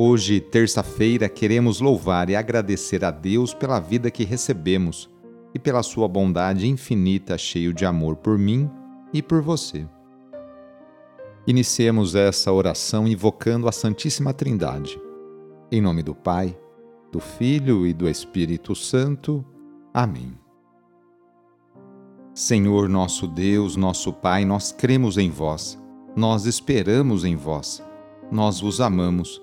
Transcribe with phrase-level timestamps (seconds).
[0.00, 5.10] Hoje, terça-feira, queremos louvar e agradecer a Deus pela vida que recebemos
[5.52, 8.70] e pela sua bondade infinita, cheio de amor por mim
[9.12, 9.88] e por você.
[11.48, 15.02] Iniciemos essa oração invocando a Santíssima Trindade.
[15.68, 16.56] Em nome do Pai,
[17.10, 19.44] do Filho e do Espírito Santo.
[19.92, 20.38] Amém.
[22.32, 25.76] Senhor nosso Deus, nosso Pai, nós cremos em vós,
[26.14, 27.82] nós esperamos em vós,
[28.30, 29.42] nós vos amamos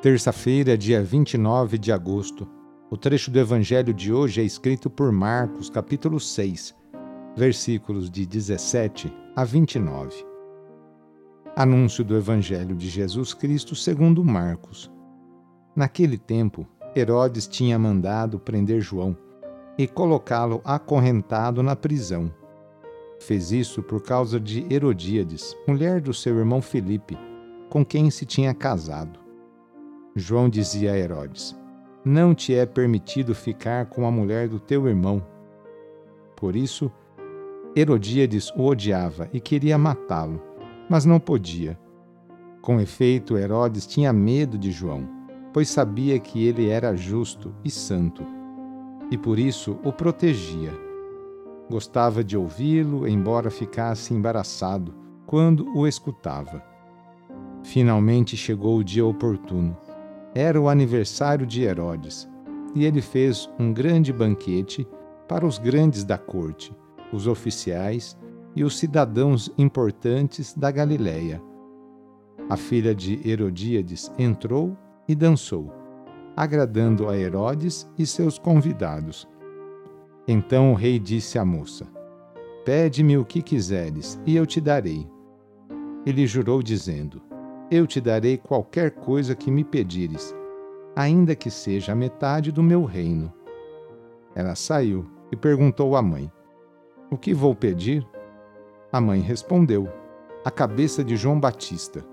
[0.00, 2.46] Terça-feira, dia 29 de agosto.
[2.88, 6.72] O trecho do evangelho de hoje é escrito por Marcos, capítulo 6,
[7.36, 10.24] versículos de 17 a 29.
[11.56, 14.88] Anúncio do evangelho de Jesus Cristo segundo Marcos.
[15.74, 19.16] Naquele tempo, Herodes tinha mandado prender João
[19.76, 22.32] e colocá-lo acorrentado na prisão.
[23.18, 27.18] Fez isso por causa de Herodíades, mulher do seu irmão Filipe,
[27.68, 29.26] com quem se tinha casado.
[30.18, 31.56] João dizia a Herodes:
[32.04, 35.24] Não te é permitido ficar com a mulher do teu irmão.
[36.36, 36.90] Por isso,
[37.76, 40.42] Herodíades o odiava e queria matá-lo,
[40.88, 41.78] mas não podia.
[42.60, 45.08] Com efeito, Herodes tinha medo de João,
[45.52, 48.24] pois sabia que ele era justo e santo,
[49.10, 50.72] e por isso o protegia.
[51.70, 54.94] Gostava de ouvi-lo, embora ficasse embaraçado
[55.26, 56.64] quando o escutava.
[57.62, 59.76] Finalmente chegou o dia oportuno
[60.34, 62.28] era o aniversário de Herodes,
[62.74, 64.86] e ele fez um grande banquete
[65.26, 66.74] para os grandes da corte,
[67.12, 68.16] os oficiais
[68.54, 71.42] e os cidadãos importantes da Galiléia.
[72.48, 75.72] A filha de Herodíades entrou e dançou,
[76.36, 79.28] agradando a Herodes e seus convidados.
[80.26, 81.86] Então o rei disse à moça:
[82.64, 85.06] Pede-me o que quiseres, e eu te darei.
[86.06, 87.20] Ele jurou, dizendo:
[87.70, 90.34] eu te darei qualquer coisa que me pedires,
[90.96, 93.32] ainda que seja a metade do meu reino.
[94.34, 96.30] Ela saiu e perguntou à mãe:
[97.10, 98.06] O que vou pedir?
[98.90, 99.88] A mãe respondeu:
[100.44, 102.04] A cabeça de João Batista.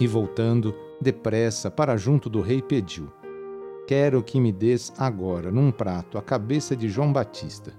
[0.00, 3.08] E voltando depressa para junto do rei, pediu:
[3.86, 7.72] Quero que me des agora, num prato, a cabeça de João Batista.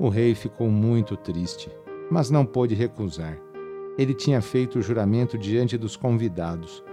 [0.00, 1.70] O rei ficou muito triste,
[2.10, 3.47] mas não pôde recusar
[3.98, 6.84] ele tinha feito o juramento diante dos convidados.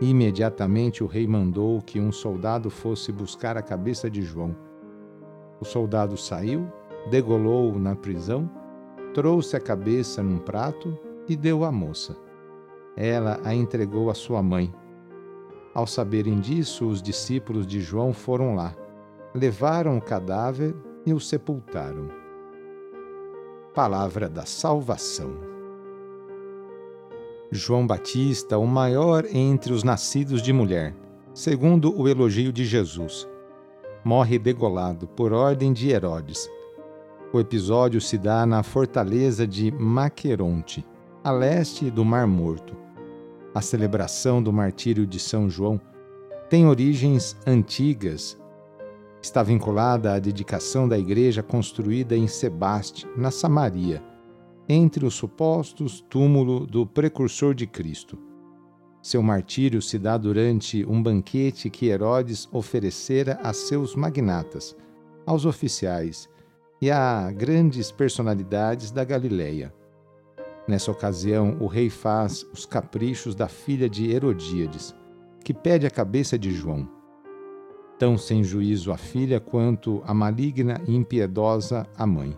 [0.00, 4.54] Imediatamente o rei mandou que um soldado fosse buscar a cabeça de João.
[5.60, 6.70] O soldado saiu,
[7.10, 8.48] degolou-o na prisão,
[9.12, 10.96] trouxe a cabeça num prato
[11.28, 12.16] e deu à moça.
[12.96, 14.72] Ela a entregou à sua mãe.
[15.74, 18.72] Ao saberem disso, os discípulos de João foram lá,
[19.34, 22.08] levaram o cadáver e o sepultaram.
[23.74, 25.53] Palavra da Salvação.
[27.56, 30.92] João Batista, o maior entre os nascidos de mulher,
[31.32, 33.28] segundo o elogio de Jesus.
[34.04, 36.50] Morre degolado por ordem de Herodes.
[37.32, 40.84] O episódio se dá na fortaleza de Maqueronte,
[41.22, 42.76] a leste do Mar Morto.
[43.54, 45.80] A celebração do martírio de São João
[46.50, 48.36] tem origens antigas.
[49.22, 54.02] Está vinculada à dedicação da igreja construída em Sebaste, na Samaria
[54.68, 58.18] entre os supostos túmulo do precursor de Cristo.
[59.02, 64.74] Seu martírio se dá durante um banquete que Herodes oferecera a seus magnatas,
[65.26, 66.28] aos oficiais
[66.80, 69.74] e a grandes personalidades da Galileia.
[70.66, 74.94] Nessa ocasião, o rei faz os caprichos da filha de Herodíades,
[75.44, 76.88] que pede a cabeça de João.
[77.98, 82.36] Tão sem juízo a filha quanto a maligna e impiedosa a mãe.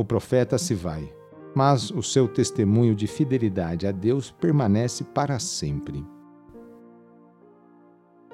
[0.00, 1.12] O profeta se vai,
[1.54, 6.02] mas o seu testemunho de fidelidade a Deus permanece para sempre.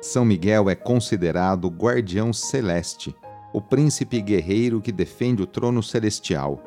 [0.01, 3.13] São Miguel é considerado guardião celeste,
[3.53, 6.63] o príncipe guerreiro que defende o trono celestial.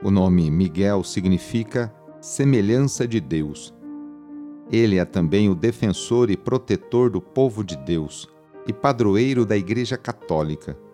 [0.00, 3.74] O nome Miguel significa semelhança de Deus.
[4.70, 8.28] Ele é também o defensor e protetor do povo de Deus
[8.68, 10.85] e padroeiro da Igreja Católica.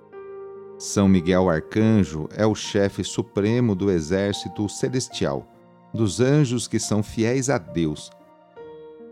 [0.82, 5.46] São Miguel Arcanjo é o chefe supremo do exército celestial,
[5.94, 8.10] dos anjos que são fiéis a Deus.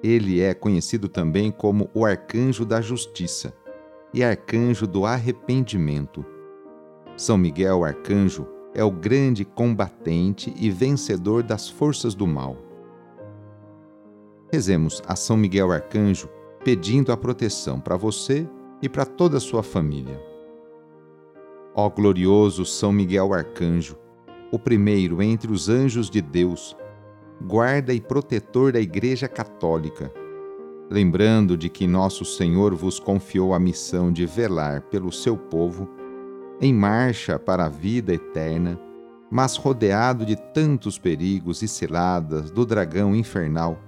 [0.02, 3.54] Ele é conhecido também como o arcanjo da justiça
[4.12, 6.26] e arcanjo do arrependimento.
[7.16, 12.56] São Miguel Arcanjo é o grande combatente e vencedor das forças do mal.
[14.52, 16.28] Rezemos a São Miguel Arcanjo
[16.64, 18.44] pedindo a proteção para você
[18.82, 20.29] e para toda a sua família.
[21.74, 23.96] Ó glorioso São Miguel Arcanjo,
[24.50, 26.76] o primeiro entre os anjos de Deus,
[27.40, 30.12] guarda e protetor da Igreja Católica,
[30.90, 35.88] lembrando de que nosso Senhor vos confiou a missão de velar pelo seu povo,
[36.60, 38.78] em marcha para a vida eterna,
[39.30, 43.78] mas rodeado de tantos perigos e ciladas do dragão infernal,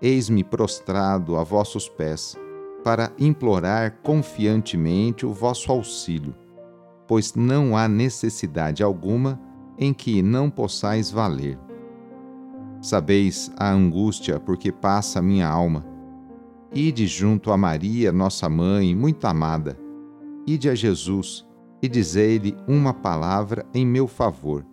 [0.00, 2.36] eis-me prostrado a vossos pés,
[2.84, 6.34] para implorar confiantemente o vosso auxílio,
[7.08, 9.40] pois não há necessidade alguma
[9.78, 11.58] em que não possais valer.
[12.82, 15.84] Sabeis a angústia por que passa minha alma.
[16.72, 19.76] Ide junto a Maria, nossa mãe, muito amada.
[20.46, 21.46] Ide a Jesus
[21.82, 24.66] e dizei-lhe uma palavra em meu favor,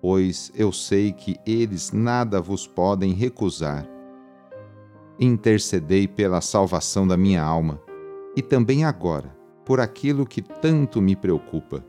[0.00, 3.86] pois eu sei que eles nada vos podem recusar.
[5.18, 7.78] Intercedei pela salvação da minha alma
[8.34, 11.84] e também agora por aquilo que tanto me preocupa.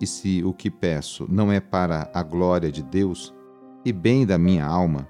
[0.00, 3.34] E se o que peço não é para a glória de Deus,
[3.84, 5.08] e bem da minha alma,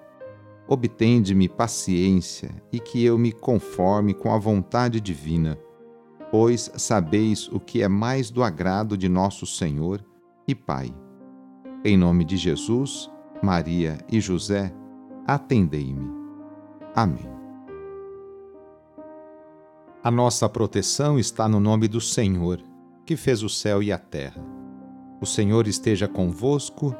[0.68, 5.58] obtende-me paciência e que eu me conforme com a vontade divina,
[6.30, 10.04] pois sabeis o que é mais do agrado de nosso Senhor
[10.46, 10.94] e Pai.
[11.84, 13.10] Em nome de Jesus,
[13.42, 14.72] Maria e José,
[15.26, 16.10] atendei-me.
[16.94, 17.39] Amém.
[20.02, 22.62] A nossa proteção está no nome do Senhor,
[23.04, 24.42] que fez o céu e a terra.
[25.20, 26.96] O Senhor esteja convosco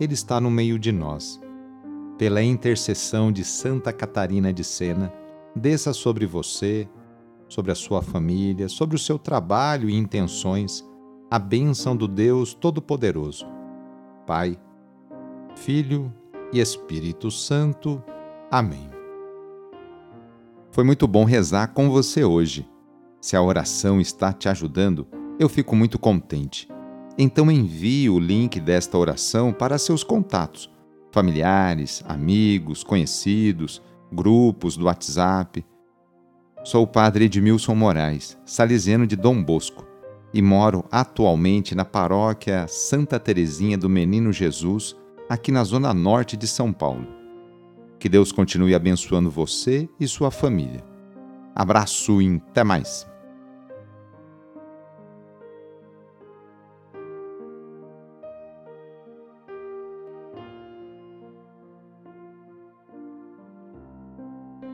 [0.00, 1.40] ele está no meio de nós.
[2.18, 5.12] Pela intercessão de Santa Catarina de Sena,
[5.54, 6.88] desça sobre você,
[7.48, 10.84] sobre a sua família, sobre o seu trabalho e intenções,
[11.30, 13.46] a bênção do Deus Todo-Poderoso.
[14.26, 14.58] Pai,
[15.56, 16.12] Filho
[16.52, 18.02] e Espírito Santo.
[18.50, 18.93] Amém.
[20.74, 22.68] Foi muito bom rezar com você hoje.
[23.18, 25.06] Se a oração está te ajudando,
[25.40, 26.68] eu fico muito contente
[27.16, 30.70] então envie o link desta oração para seus contatos,
[31.12, 33.80] familiares, amigos, conhecidos,
[34.12, 35.64] grupos do WhatsApp.
[36.64, 39.86] Sou o padre Edmilson Moraes, salesiano de Dom Bosco,
[40.32, 44.96] e moro atualmente na paróquia Santa Teresinha do Menino Jesus,
[45.28, 47.06] aqui na zona norte de São Paulo.
[48.04, 50.84] Que Deus continue abençoando você e sua família.
[51.54, 53.06] Abraço e até mais!